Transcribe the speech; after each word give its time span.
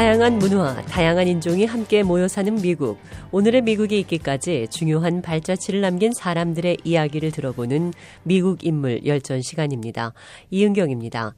다양한 0.00 0.38
문화, 0.38 0.80
다양한 0.86 1.28
인종이 1.28 1.66
함께 1.66 2.02
모여 2.02 2.26
사는 2.26 2.54
미국. 2.62 2.96
오늘의 3.32 3.60
미국이 3.60 3.98
있기까지 4.00 4.66
중요한 4.70 5.20
발자취를 5.20 5.82
남긴 5.82 6.14
사람들의 6.14 6.78
이야기를 6.84 7.30
들어보는 7.32 7.92
미국 8.22 8.64
인물 8.64 9.04
열전 9.04 9.42
시간입니다. 9.42 10.14
이은경입니다. 10.50 11.34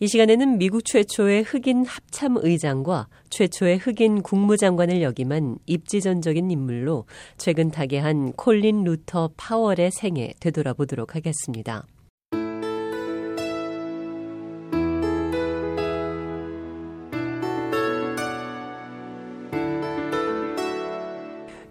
이 0.00 0.08
시간에는 0.08 0.58
미국 0.58 0.84
최초의 0.84 1.44
흑인 1.44 1.86
합참 1.86 2.36
의장과 2.38 3.06
최초의 3.30 3.78
흑인 3.78 4.22
국무장관을 4.22 5.02
역임한 5.02 5.58
입지전적인 5.66 6.50
인물로 6.50 7.04
최근 7.38 7.70
타계한 7.70 8.32
콜린 8.32 8.82
루터 8.82 9.30
파월의 9.36 9.92
생애 9.92 10.32
되돌아보도록 10.40 11.14
하겠습니다. 11.14 11.86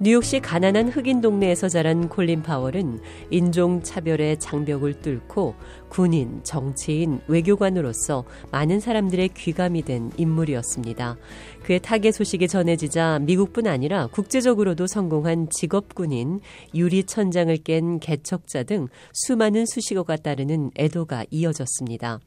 뉴욕시 0.01 0.39
가난한 0.39 0.87
흑인 0.87 1.19
동네에서 1.19 1.67
자란 1.67 2.07
콜린 2.07 2.41
파월은 2.41 3.01
인종 3.31 3.83
차별의 3.83 4.39
장벽을 4.39 5.01
뚫고 5.01 5.55
군인, 5.89 6.39
정치인, 6.43 7.19
외교관으로서 7.27 8.23
많은 8.49 8.79
사람들의 8.79 9.27
귀감이 9.35 9.81
된 9.81 10.09
인물이었습니다. 10.15 11.17
그의 11.63 11.81
타계 11.81 12.13
소식이 12.13 12.47
전해지자 12.47 13.19
미국뿐 13.23 13.67
아니라 13.67 14.07
국제적으로도 14.07 14.87
성공한 14.87 15.49
직업군인, 15.49 16.39
유리천장을 16.73 17.57
깬 17.57 17.99
개척자 17.99 18.63
등 18.63 18.87
수많은 19.11 19.65
수식어가 19.65 20.15
따르는 20.15 20.71
애도가 20.77 21.25
이어졌습니다. 21.29 22.21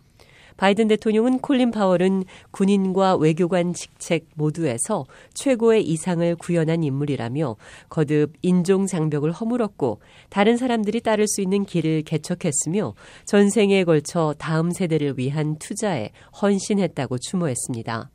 바이든 0.57 0.89
대통령은 0.89 1.39
콜린 1.41 1.71
파월은 1.71 2.25
군인과 2.51 3.17
외교관 3.17 3.75
직책 3.75 4.29
모두에서 4.35 5.07
최고의 5.35 5.85
이상을 5.85 6.37
구현한 6.37 6.83
인물이라며 6.83 7.57
거듭 7.89 8.33
인종 8.43 8.87
장벽을 8.87 9.33
허물었고 9.33 10.01
다른 10.31 10.57
사람들이 10.57 11.01
따를 11.01 11.27
수 11.27 11.41
있는 11.41 11.65
길을 11.65 12.03
개척했으며 12.03 12.95
전생에 13.27 13.85
걸쳐 13.85 14.35
다음 14.39 14.71
세대를 14.71 15.15
위한 15.19 15.57
투자에 15.59 16.11
헌신했다고 16.41 17.19
추모했습니다. 17.19 18.11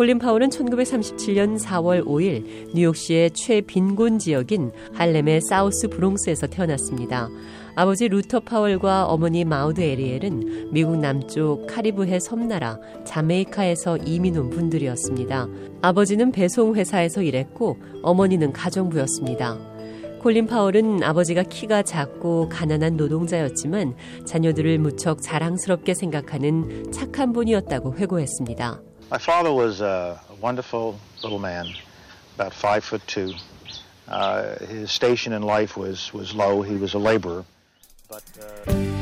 콜린 0.00 0.18
파월은 0.18 0.48
1937년 0.48 1.58
4월 1.58 2.02
5일 2.06 2.72
뉴욕시의 2.74 3.32
최빈곤 3.32 4.18
지역인 4.18 4.70
할렘의 4.94 5.42
사우스 5.42 5.88
브롱스에서 5.88 6.46
태어났습니다. 6.46 7.28
아버지 7.74 8.08
루터 8.08 8.40
파월과 8.40 9.08
어머니 9.08 9.44
마우드 9.44 9.82
에리엘은 9.82 10.70
미국 10.72 10.96
남쪽 10.96 11.66
카리브해 11.66 12.18
섬나라 12.18 12.78
자메이카에서 13.04 13.98
이민 13.98 14.38
온 14.38 14.48
분들이었습니다. 14.48 15.48
아버지는 15.82 16.32
배송회사에서 16.32 17.20
일했고 17.20 17.76
어머니는 18.02 18.54
가정부였습니다. 18.54 19.58
콜린 20.20 20.46
파월은 20.46 21.02
아버지가 21.02 21.42
키가 21.42 21.82
작고 21.82 22.48
가난한 22.48 22.96
노동자였지만 22.96 23.94
자녀들을 24.24 24.78
무척 24.78 25.20
자랑스럽게 25.20 25.92
생각하는 25.92 26.90
착한 26.90 27.34
분이었다고 27.34 27.96
회고했습니다. 27.96 28.89
My 29.10 29.18
father 29.18 29.52
was 29.52 29.80
a 29.80 30.20
wonderful 30.40 30.96
little 31.24 31.40
man, 31.40 31.66
about 32.36 32.54
five 32.54 32.84
foot 32.84 33.02
two. 33.08 33.32
Uh, 34.06 34.56
his 34.66 34.92
station 34.92 35.32
in 35.32 35.42
life 35.42 35.76
was, 35.76 36.14
was 36.14 36.32
low. 36.32 36.62
He 36.62 36.76
was 36.76 36.94
a 36.94 36.98
laborer. 36.98 37.44
But, 38.08 38.22
uh... 38.38 39.00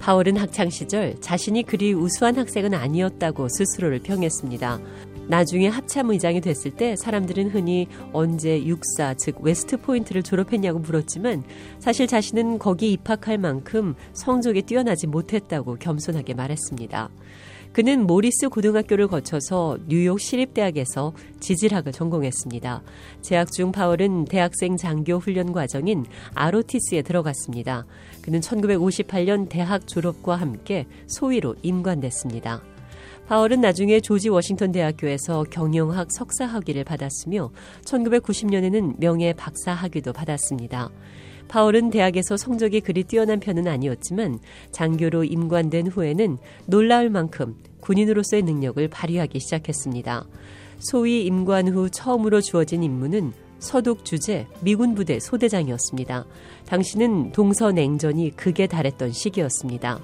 파월은 0.00 0.38
학창 0.38 0.70
시절 0.70 1.20
자신이 1.20 1.64
그리 1.64 1.92
우수한 1.92 2.36
학생은 2.36 2.72
아니었다고 2.72 3.48
스스로를 3.50 3.98
평했습니다. 4.00 4.78
나중에 5.28 5.68
합참 5.68 6.10
의장이 6.10 6.40
됐을 6.40 6.70
때 6.70 6.96
사람들은 6.96 7.50
흔히 7.50 7.86
언제 8.12 8.64
육사 8.64 9.14
즉 9.14 9.40
웨스트 9.40 9.76
포인트를 9.78 10.22
졸업했냐고 10.22 10.78
물었지만 10.78 11.44
사실 11.78 12.06
자신은 12.06 12.58
거기 12.58 12.92
입학할 12.92 13.38
만큼 13.38 13.94
성적이 14.14 14.62
뛰어나지 14.62 15.06
못했다고 15.06 15.76
겸손하게 15.76 16.34
말했습니다. 16.34 17.10
그는 17.72 18.06
모리스 18.06 18.48
고등학교를 18.48 19.08
거쳐서 19.08 19.76
뉴욕 19.86 20.18
시립대학에서 20.18 21.12
지질학을 21.40 21.92
전공했습니다. 21.92 22.82
재학 23.20 23.52
중 23.52 23.70
파월은 23.70 24.24
대학생 24.24 24.76
장교 24.78 25.18
훈련 25.18 25.52
과정인 25.52 26.06
아로티스에 26.34 27.02
들어갔습니다. 27.02 27.86
그는 28.22 28.40
1958년 28.40 29.48
대학 29.50 29.86
졸업과 29.86 30.36
함께 30.36 30.86
소위로 31.06 31.56
임관됐습니다. 31.62 32.62
파월은 33.28 33.60
나중에 33.60 34.00
조지 34.00 34.30
워싱턴 34.30 34.72
대학교에서 34.72 35.44
경영학 35.50 36.10
석사 36.10 36.46
학위를 36.46 36.84
받았으며 36.84 37.50
1990년에는 37.84 38.98
명예 38.98 39.34
박사 39.34 39.72
학위도 39.72 40.14
받았습니다. 40.14 40.88
파월은 41.48 41.90
대학에서 41.90 42.38
성적이 42.38 42.80
그리 42.80 43.04
뛰어난 43.04 43.38
편은 43.38 43.68
아니었지만 43.68 44.38
장교로 44.70 45.24
임관된 45.24 45.88
후에는 45.88 46.38
놀라울 46.64 47.10
만큼 47.10 47.54
군인으로서의 47.80 48.44
능력을 48.44 48.88
발휘하기 48.88 49.38
시작했습니다. 49.40 50.24
소위 50.78 51.26
임관 51.26 51.68
후 51.68 51.90
처음으로 51.90 52.40
주어진 52.40 52.82
임무는 52.82 53.34
서독 53.58 54.06
주재 54.06 54.46
미군 54.62 54.94
부대 54.94 55.20
소대장이었습니다. 55.20 56.24
당시는 56.64 57.32
동서냉전이 57.32 58.36
극에 58.36 58.66
달했던 58.66 59.12
시기였습니다. 59.12 60.00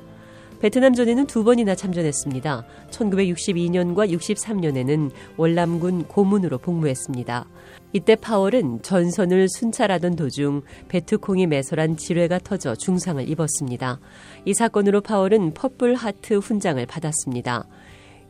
베트남전에는 0.64 1.26
두 1.26 1.44
번이나 1.44 1.74
참전했습니다. 1.74 2.64
1962년과 2.90 4.10
63년에는 4.10 5.10
월남군 5.36 6.04
고문으로 6.04 6.56
복무했습니다. 6.56 7.46
이때 7.92 8.16
파월은 8.16 8.80
전선을 8.80 9.50
순찰하던 9.50 10.16
도중 10.16 10.62
베트콩이 10.88 11.48
매설한 11.48 11.98
지뢰가 11.98 12.38
터져 12.38 12.74
중상을 12.74 13.28
입었습니다. 13.28 14.00
이 14.46 14.54
사건으로 14.54 15.02
파월은 15.02 15.52
Purple 15.52 15.96
Heart 15.96 16.38
훈장을 16.38 16.86
받았습니다. 16.86 17.68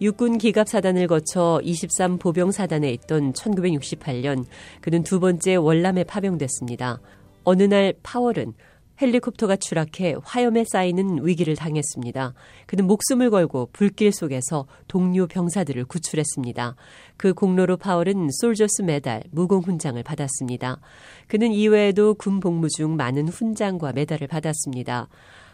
육군 0.00 0.38
기갑사단을 0.38 1.06
거쳐 1.06 1.60
23 1.62 2.18
보병사단에 2.18 2.90
있던 2.94 3.32
1968년 3.32 4.44
그는 4.80 5.04
두 5.04 5.20
번째 5.20 5.54
월남에 5.54 6.02
파병됐습니다. 6.02 7.00
어느 7.44 7.62
날 7.62 7.94
파월은 8.02 8.54
헬리콥터가 9.00 9.56
추락해 9.56 10.16
화염에 10.22 10.64
쌓이는 10.66 11.26
위기를 11.26 11.56
당했습니다. 11.56 12.34
그는 12.66 12.86
목숨을 12.86 13.30
걸고 13.30 13.70
불길 13.72 14.12
속에서 14.12 14.66
동료 14.88 15.26
병사들을 15.26 15.84
구출했습니다. 15.86 16.76
그 17.16 17.34
공로로 17.34 17.76
파월은 17.76 18.28
Soldier's 18.40 18.82
Medal, 18.82 19.22
무공 19.30 19.62
훈장을 19.62 20.00
받았습니다. 20.02 20.80
그는 21.28 21.52
이외에도 21.52 22.14
군 22.14 22.40
복무 22.40 22.68
중 22.68 22.96
많은 22.96 23.28
훈장과 23.28 23.92
메달을 23.92 24.28
받았습니다. 24.28 25.08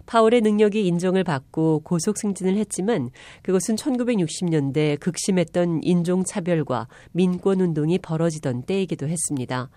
파월의 0.06 0.40
능력이 0.40 0.86
인정을 0.86 1.24
받고 1.24 1.80
고속 1.84 2.18
승진을 2.18 2.56
했지만 2.56 3.10
그것은 3.42 3.76
1960년대 3.76 4.98
극심했던 4.98 5.80
인종차별과 5.82 6.88
민권운동이 7.12 7.98
벌어지던 7.98 8.64
때이기도 8.64 9.08
했습니다. 9.08 9.70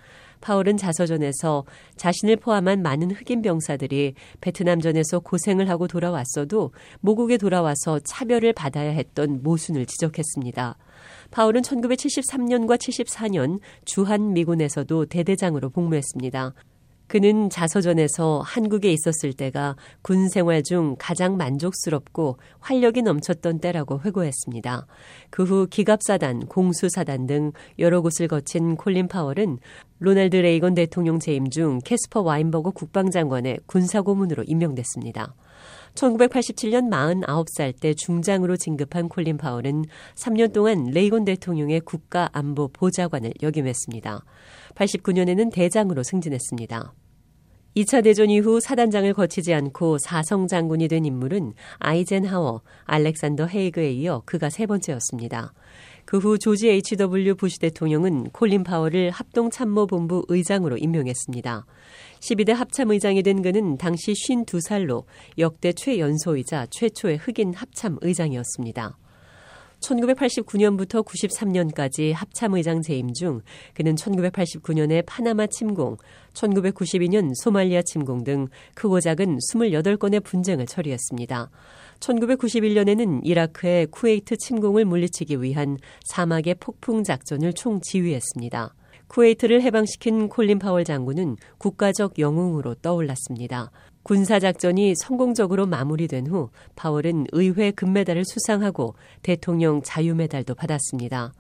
파월은 0.44 0.76
자서전에서 0.76 1.64
자신을 1.96 2.36
포함한 2.36 2.82
많은 2.82 3.12
흑인 3.12 3.42
병사들이 3.42 4.14
베트남전에서 4.42 5.22
고생을 5.22 5.70
하고 5.70 5.88
돌아왔어도 5.88 6.74
모국에 7.00 7.38
돌아와서 7.38 8.00
차별을 8.00 8.52
받아야 8.52 8.92
했던 8.92 9.42
모순을 9.42 9.86
지적했습니다. 9.86 10.78
파월은 11.32 11.62
1973년과 11.62 12.78
74년 12.78 13.60
주한 13.86 14.34
미군에서도 14.34 15.06
대대장으로 15.06 15.70
복무했습니다. 15.70 16.54
그는 17.08 17.50
자서전에서 17.50 18.42
한국에 18.44 18.92
있었을 18.92 19.34
때가 19.34 19.76
군 20.02 20.30
생활 20.30 20.64
중 20.64 20.96
가장 20.98 21.38
만족스럽고 21.38 22.38
활력이 22.60 23.04
넘쳤던 23.04 23.60
때라고 23.60 24.02
회고했습니다. 24.04 24.88
그 25.30 25.44
후 25.44 25.68
기갑사단, 25.70 26.48
공수사단 26.48 27.28
등 27.28 27.52
여러 27.80 28.02
곳을 28.02 28.28
거친 28.28 28.76
콜린 28.76 29.08
파월은 29.08 29.60
로널드 30.00 30.38
레이건 30.38 30.74
대통령 30.74 31.20
재임 31.20 31.50
중 31.50 31.80
캐스퍼 31.84 32.22
와인버거 32.22 32.72
국방장관의 32.72 33.60
군사고문으로 33.66 34.44
임명됐습니다. 34.48 35.34
1987년 35.96 36.90
49살 36.90 37.80
때 37.80 37.94
중장으로 37.94 38.58
진급한 38.58 39.10
콜린 39.10 39.38
파월은 39.38 39.86
3년 40.16 40.54
동안 40.54 40.86
레이건 40.86 41.26
대통령의 41.26 41.82
국가 41.82 42.30
안보 42.34 42.68
보좌관을 42.68 43.34
역임했습니다. 43.42 44.24
89년에는 44.76 45.52
대장으로 45.52 46.04
승진했습니다. 46.04 46.94
2차 47.76 48.04
대전 48.04 48.30
이후 48.30 48.60
사단장을 48.60 49.12
거치지 49.14 49.54
않고 49.54 49.98
사성 49.98 50.48
장군이 50.48 50.88
된 50.88 51.06
인물은 51.06 51.54
아이젠하워, 51.80 52.62
알렉산더 52.84 53.48
헤이그에 53.48 53.92
이어 53.94 54.22
그가 54.26 54.52
세 54.52 54.68
번째였습니다. 54.68 55.54
그 56.06 56.18
후 56.18 56.38
조지 56.38 56.70
H.W. 56.70 57.36
부시 57.36 57.60
대통령은 57.60 58.30
콜린 58.32 58.64
파월을 58.64 59.12
합동참모본부 59.12 60.26
의장으로 60.28 60.78
임명했습니다. 60.78 61.66
12대 62.20 62.54
합참의장이 62.54 63.24
된 63.24 63.42
그는 63.42 63.78
당시 63.78 64.14
52살로 64.14 65.04
역대 65.38 65.74
최연소이자 65.74 66.68
최초의 66.70 67.18
흑인 67.18 67.54
합참의장이었습니다. 67.54 68.98
1989년부터 69.84 71.06
93년까지 71.06 72.14
합참의장 72.14 72.82
재임 72.82 73.14
중 73.14 73.42
그는 73.74 73.96
1989년에 73.96 75.04
파나마 75.06 75.46
침공, 75.48 75.98
1992년 76.34 77.32
소말리아 77.44 77.82
침공 77.82 78.24
등 78.24 78.48
크고 78.76 79.00
작은 79.00 79.38
28건의 79.38 80.24
분쟁을 80.24 80.66
처리했습니다. 80.66 81.50
1991년에는 82.00 83.22
이라크의 83.24 83.88
쿠웨이트 83.88 84.38
침공을 84.38 84.86
물리치기 84.86 85.42
위한 85.42 85.78
사막의 86.06 86.56
폭풍 86.56 87.04
작전을 87.04 87.54
총 87.54 87.80
지휘했습니다. 87.82 88.74
쿠웨이트를 89.08 89.62
해방시킨 89.62 90.28
콜린 90.28 90.60
파월 90.60 90.84
장군은 90.84 91.38
국가적 91.60 92.18
영웅으로 92.20 92.76
떠올랐습니다. 92.76 93.72
군사작전이 94.04 94.96
성공적으로 94.96 95.66
마무리된 95.66 96.28
후 96.28 96.50
파월은 96.76 97.28
의회 97.32 97.72
금메달을 97.72 98.24
수상하고 98.26 98.96
대통령 99.22 99.82
자유메달도 99.82 100.56
받았습니다. 100.56 101.34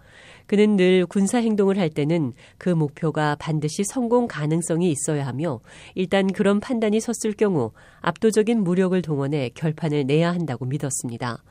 그는 0.45 0.75
늘 0.75 1.05
군사행동을 1.05 1.77
할 1.77 1.89
때는 1.89 2.33
그 2.57 2.69
목표가 2.69 3.35
반드시 3.35 3.83
성공 3.83 4.27
가능성이 4.27 4.91
있어야 4.91 5.25
하며 5.25 5.59
일단 5.95 6.27
그런 6.27 6.59
판단이 6.59 6.99
섰을 6.99 7.33
경우 7.37 7.71
압도적인 8.01 8.63
무력을 8.63 9.01
동원해 9.01 9.49
결판을 9.49 10.05
내야 10.05 10.31
한다고 10.31 10.65
믿었습니다. 10.65 11.43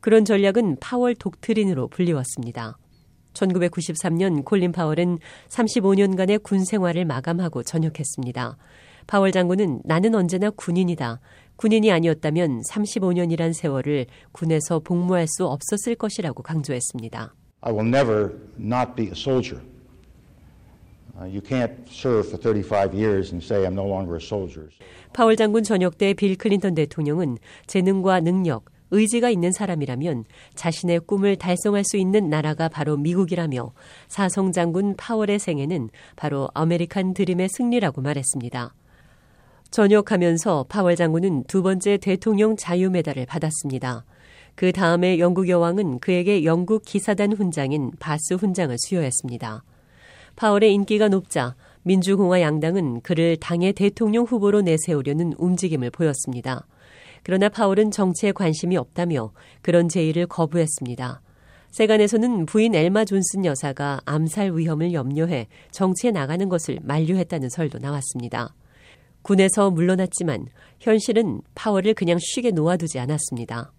그런 0.00 0.24
전략은 0.24 0.76
파월 0.80 1.14
독트린으로 1.14 1.88
불리웠습니다. 1.88 2.78
1993년 3.34 4.44
콜린 4.44 4.72
파월은 4.72 5.18
35년간의 5.48 6.42
군 6.42 6.64
생활을 6.64 7.04
마감하고 7.04 7.62
전역했습니다. 7.62 8.56
파월 9.06 9.32
장군은 9.32 9.82
나는 9.84 10.14
언제나 10.14 10.50
군인이다. 10.50 11.20
군인이 11.56 11.90
아니었다면 11.90 12.62
35년이란 12.62 13.52
세월을 13.54 14.06
군에서 14.32 14.80
복무할 14.80 15.26
수 15.26 15.46
없었을 15.46 15.94
것이라고 15.94 16.42
강조했습니다. 16.42 17.34
I 17.62 17.72
will 17.72 17.88
never 17.88 18.32
not 18.58 18.92
be 18.94 19.06
a 19.06 19.12
soldier. 19.12 19.62
You 21.18 21.40
can't 21.40 21.72
serve 21.88 22.28
for 22.28 22.38
35 22.38 22.94
years 22.94 23.32
and 23.32 23.42
say 23.42 23.64
I'm 23.66 23.72
no 23.72 23.86
longer 23.86 24.16
a 24.16 24.22
soldier. 24.22 24.68
파월 25.14 25.36
장군 25.36 25.62
전역 25.62 25.96
때 25.96 26.12
빌 26.12 26.36
클린턴 26.36 26.74
대통령은 26.74 27.38
재능과 27.66 28.20
능력, 28.20 28.66
의지가 28.90 29.30
있는 29.30 29.50
사람이라면 29.50 30.24
자신의 30.54 31.00
꿈을 31.06 31.36
달성할 31.36 31.84
수 31.84 31.96
있는 31.96 32.28
나라가 32.28 32.68
바로 32.68 32.96
미국이라며 32.98 33.72
사성 34.08 34.52
장군 34.52 34.94
파월의 34.96 35.38
생애는 35.38 35.88
바로 36.16 36.48
아메리칸 36.54 37.14
드림의 37.14 37.48
승리라고 37.48 38.02
말했습니다. 38.02 38.74
전역하면서 39.70 40.66
파월 40.68 40.96
장군은 40.96 41.44
두 41.44 41.62
번째 41.62 41.96
대통령 41.98 42.56
자유메달을 42.56 43.26
받았습니다. 43.26 44.04
그 44.54 44.72
다음에 44.72 45.18
영국 45.18 45.48
여왕은 45.48 45.98
그에게 45.98 46.44
영국 46.44 46.82
기사단 46.84 47.32
훈장인 47.32 47.92
바스 47.98 48.34
훈장을 48.34 48.74
수여했습니다. 48.78 49.62
파월의 50.36 50.72
인기가 50.72 51.08
높자 51.08 51.54
민주공화 51.82 52.40
양당은 52.40 53.02
그를 53.02 53.36
당의 53.36 53.72
대통령 53.72 54.24
후보로 54.24 54.62
내세우려는 54.62 55.34
움직임을 55.38 55.90
보였습니다. 55.90 56.66
그러나 57.22 57.48
파월은 57.48 57.90
정치에 57.90 58.32
관심이 58.32 58.76
없다며 58.76 59.32
그런 59.62 59.88
제의를 59.88 60.26
거부했습니다. 60.26 61.20
세간에서는 61.70 62.46
부인 62.46 62.74
엘마 62.74 63.04
존슨 63.04 63.44
여사가 63.44 64.00
암살 64.04 64.56
위험을 64.56 64.94
염려해 64.94 65.48
정치에 65.70 66.10
나가는 66.10 66.48
것을 66.48 66.78
만류했다는 66.82 67.50
설도 67.50 67.78
나왔습니다. 67.78 68.54
군에서 69.26 69.72
물러났지만 69.72 70.46
현실은 70.78 71.42
파월을 71.56 71.94
그냥 71.94 72.16
쉬게 72.20 72.52
놓아두지 72.52 73.00
않았습니다. 73.00 73.72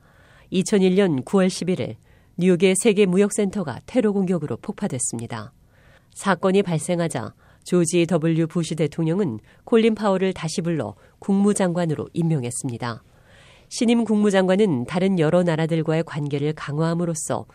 2001년 0.52 1.24
9월 1.24 1.48
11일 1.48 1.96
뉴욕의 2.36 2.76
세계 2.84 3.06
무역센터가 3.06 3.80
테러 3.86 4.12
공격으로 4.12 4.58
폭파됐습니다. 4.58 5.54
사건이 6.14 6.64
발생하자 6.64 7.34
조지 7.64 8.06
W. 8.08 8.48
부시 8.48 8.76
대통령은 8.76 9.40
콜린 9.64 9.96
파월을 9.96 10.34
다시 10.34 10.62
불러 10.62 10.96
국무장관으로 11.20 12.10
임명했습니다. 12.12 13.02
신임 13.70 14.04
국무장관은 14.04 14.84
다른 14.84 15.18
여러 15.18 15.44
나라들과의 15.44 16.04
관계를 16.04 16.52
강화함으로써 16.56 17.46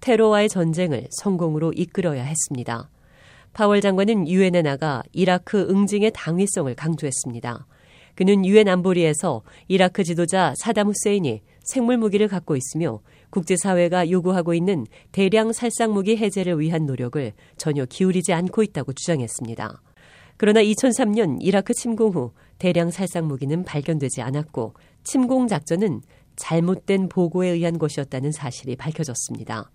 테러와의 0.00 0.48
전쟁을 0.48 1.08
성공으로 1.10 1.74
이끌어야 1.74 2.24
했습니다. 2.24 2.88
파월 3.52 3.80
장관은 3.80 4.28
유엔에 4.28 4.62
나가 4.62 5.02
이라크 5.12 5.66
응징의 5.68 6.12
당위성을 6.14 6.74
강조했습니다. 6.74 7.66
그는 8.14 8.44
유엔 8.44 8.68
안보리에서 8.68 9.42
이라크 9.68 10.04
지도자 10.04 10.54
사담 10.56 10.88
후세인이 10.88 11.42
생물 11.60 11.96
무기를 11.96 12.28
갖고 12.28 12.56
있으며 12.56 13.00
국제사회가 13.30 14.10
요구하고 14.10 14.52
있는 14.52 14.86
대량 15.12 15.52
살상 15.52 15.92
무기 15.92 16.16
해제를 16.16 16.60
위한 16.60 16.84
노력을 16.84 17.32
전혀 17.56 17.86
기울이지 17.86 18.32
않고 18.32 18.62
있다고 18.62 18.92
주장했습니다. 18.92 19.80
그러나 20.36 20.62
2003년 20.62 21.38
이라크 21.40 21.72
침공 21.72 22.12
후 22.12 22.32
대량 22.58 22.90
살상 22.90 23.26
무기는 23.26 23.64
발견되지 23.64 24.22
않았고 24.22 24.74
침공 25.04 25.48
작전은 25.48 26.02
잘못된 26.36 27.08
보고에 27.08 27.48
의한 27.48 27.78
것이었다는 27.78 28.32
사실이 28.32 28.76
밝혀졌습니다. 28.76 29.70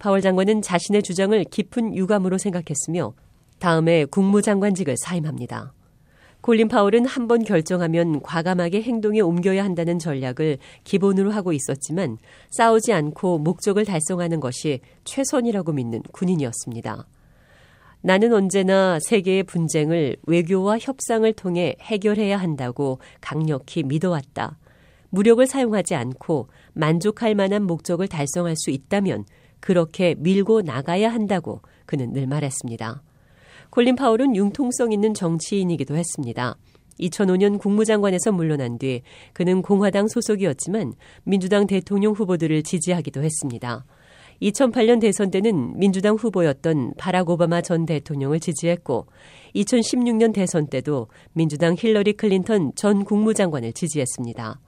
파월 0.00 0.22
장관은 0.22 0.62
자신의 0.62 1.02
주장을 1.02 1.44
깊은 1.44 1.94
유감으로 1.94 2.38
생각했으며 2.38 3.12
다음에 3.58 4.06
국무장관직을 4.06 4.96
사임합니다. 4.96 5.74
콜린 6.40 6.68
파월은 6.68 7.04
한 7.04 7.28
번 7.28 7.44
결정하면 7.44 8.22
과감하게 8.22 8.80
행동에 8.80 9.20
옮겨야 9.20 9.62
한다는 9.62 9.98
전략을 9.98 10.56
기본으로 10.84 11.30
하고 11.30 11.52
있었지만 11.52 12.16
싸우지 12.48 12.94
않고 12.94 13.40
목적을 13.40 13.84
달성하는 13.84 14.40
것이 14.40 14.80
최선이라고 15.04 15.72
믿는 15.74 16.00
군인이었습니다. 16.12 17.06
나는 18.00 18.32
언제나 18.32 18.98
세계의 19.06 19.42
분쟁을 19.42 20.16
외교와 20.26 20.78
협상을 20.78 21.30
통해 21.34 21.76
해결해야 21.82 22.38
한다고 22.38 23.00
강력히 23.20 23.82
믿어왔다. 23.82 24.56
무력을 25.10 25.46
사용하지 25.46 25.94
않고 25.94 26.48
만족할 26.72 27.34
만한 27.34 27.64
목적을 27.64 28.08
달성할 28.08 28.56
수 28.56 28.70
있다면 28.70 29.26
그렇게 29.60 30.14
밀고 30.18 30.62
나가야 30.62 31.12
한다고 31.12 31.60
그는 31.86 32.12
늘 32.12 32.26
말했습니다. 32.26 33.02
콜린 33.70 33.94
파월은 33.96 34.34
융통성 34.34 34.92
있는 34.92 35.14
정치인이기도 35.14 35.96
했습니다. 35.96 36.56
2005년 36.98 37.58
국무장관에서 37.58 38.32
물러난 38.32 38.78
뒤 38.78 39.02
그는 39.32 39.62
공화당 39.62 40.08
소속이었지만 40.08 40.94
민주당 41.24 41.66
대통령 41.66 42.12
후보들을 42.12 42.62
지지하기도 42.62 43.22
했습니다. 43.22 43.84
2008년 44.42 45.00
대선 45.00 45.30
때는 45.30 45.78
민주당 45.78 46.16
후보였던 46.16 46.94
바락 46.96 47.28
오바마 47.28 47.60
전 47.60 47.84
대통령을 47.84 48.40
지지했고 48.40 49.06
2016년 49.54 50.32
대선 50.32 50.66
때도 50.66 51.08
민주당 51.32 51.76
힐러리 51.78 52.14
클린턴 52.14 52.72
전 52.74 53.04
국무장관을 53.04 53.72
지지했습니다. 53.72 54.60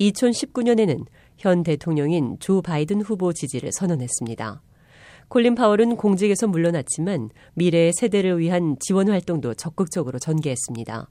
2019년에는 0.00 1.04
현 1.38 1.62
대통령인 1.62 2.36
조 2.40 2.60
바이든 2.60 3.00
후보 3.02 3.32
지지를 3.32 3.70
선언했습니다. 3.72 4.62
콜린 5.28 5.54
파월은 5.54 5.96
공직에서 5.96 6.46
물러났지만 6.46 7.30
미래의 7.54 7.92
세대를 7.92 8.38
위한 8.38 8.76
지원 8.80 9.08
활동도 9.08 9.54
적극적으로 9.54 10.18
전개했습니다. 10.18 11.08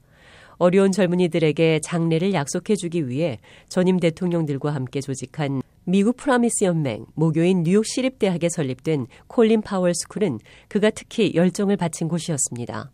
어려운 0.58 0.92
젊은이들에게 0.92 1.80
장래를 1.80 2.34
약속해주기 2.34 3.08
위해 3.08 3.38
전임 3.68 3.98
대통령들과 3.98 4.74
함께 4.74 5.00
조직한 5.00 5.62
미국 5.84 6.16
Promise 6.16 6.64
연맹 6.64 7.06
모교인 7.14 7.62
뉴욕 7.62 7.86
시립대학에 7.86 8.48
설립된 8.50 9.06
콜린 9.28 9.62
파월 9.62 9.94
스쿨은 9.94 10.40
그가 10.68 10.90
특히 10.90 11.32
열정을 11.34 11.76
바친 11.76 12.08
곳이었습니다. 12.08 12.90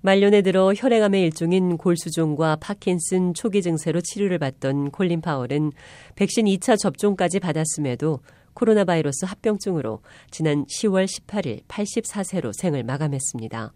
말년에 0.00 0.42
들어 0.42 0.72
혈액암의 0.74 1.22
일종인 1.22 1.76
골수종과 1.76 2.56
파킨슨 2.60 3.34
초기 3.34 3.62
증세로 3.62 4.00
치료를 4.00 4.38
받던 4.38 4.92
콜린 4.92 5.20
파월은 5.20 5.72
백신 6.14 6.46
2차 6.46 6.78
접종까지 6.78 7.40
받았음에도 7.40 8.20
코로나 8.54 8.84
바이러스 8.84 9.24
합병증으로 9.24 10.00
지난 10.30 10.64
10월 10.66 11.06
18일 11.06 11.64
84세로 11.66 12.52
생을 12.52 12.84
마감했습니다. 12.84 13.72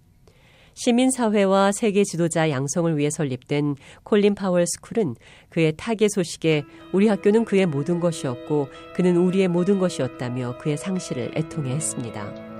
시민사회와 0.74 1.72
세계 1.72 2.02
지도자 2.02 2.50
양성을 2.50 2.96
위해 2.96 3.10
설립된 3.10 3.76
콜린 4.04 4.34
파월 4.34 4.64
스쿨은 4.66 5.16
그의 5.50 5.74
타계 5.76 6.08
소식에 6.08 6.64
우리 6.92 7.08
학교는 7.08 7.44
그의 7.44 7.66
모든 7.66 8.00
것이었고 8.00 8.68
그는 8.94 9.16
우리의 9.16 9.48
모든 9.48 9.78
것이었다며 9.78 10.56
그의 10.58 10.78
상실을 10.78 11.32
애통해 11.36 11.74
했습니다. 11.74 12.51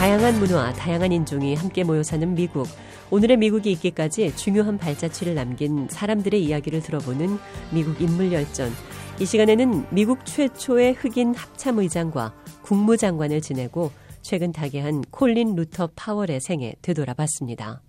다양한 0.00 0.38
문화, 0.38 0.72
다양한 0.72 1.12
인종이 1.12 1.54
함께 1.54 1.84
모여 1.84 2.02
사는 2.02 2.34
미국. 2.34 2.66
오늘의 3.10 3.36
미국이 3.36 3.70
있기까지 3.72 4.34
중요한 4.34 4.78
발자취를 4.78 5.34
남긴 5.34 5.88
사람들의 5.90 6.42
이야기를 6.42 6.80
들어보는 6.80 7.36
미국 7.70 8.00
인물열전. 8.00 8.72
이 9.20 9.26
시간에는 9.26 9.88
미국 9.90 10.24
최초의 10.24 10.94
흑인 10.94 11.34
합참의장과 11.34 12.32
국무장관을 12.62 13.42
지내고 13.42 13.90
최근 14.22 14.52
타계한 14.52 15.02
콜린 15.10 15.54
루터 15.54 15.90
파월의 15.94 16.40
생애 16.40 16.72
되돌아봤습니다. 16.80 17.82